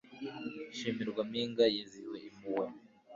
shimirwa 0.77 1.21
mpinga 1.29 1.63
yizihiye 1.73 2.19
impuhwe 2.31 2.69